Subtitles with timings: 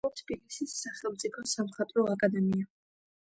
[0.03, 2.65] დაამთავრა თბილისის სახელმწიფო სამხატვრო აკადემია.